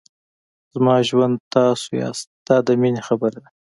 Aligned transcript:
زما 0.73 0.95
ژوند 1.09 1.35
تاسو 1.53 1.87
یاست 2.01 2.27
دا 2.47 2.57
د 2.67 2.69
مینې 2.81 3.01
خبره 3.07 3.37
ده. 3.43 3.49